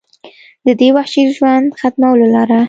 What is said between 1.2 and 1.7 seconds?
ژوند